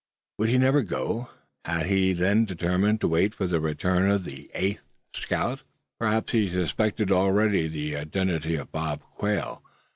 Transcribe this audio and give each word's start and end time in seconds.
Would 0.39 0.49
he 0.49 0.57
never 0.57 0.81
go? 0.81 1.29
Had 1.63 1.85
he 1.85 2.11
then 2.13 2.45
determined 2.45 3.01
to 3.01 3.07
wait 3.07 3.35
for 3.35 3.45
the 3.45 3.59
return 3.59 4.09
of 4.09 4.25
the 4.25 4.49
eighth 4.55 4.81
scout? 5.13 5.61
Perhaps 5.99 6.31
he 6.31 6.49
suspected 6.49 7.11
already 7.11 7.67
the 7.67 7.95
identity 7.95 8.55
of 8.55 8.71
Bob 8.71 9.03
Quail. 9.13 9.61